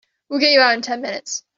We'll 0.29 0.39
get 0.39 0.51
you 0.51 0.59
out 0.59 0.73
in 0.75 0.81
ten 0.81 1.01
minutes. 1.01 1.43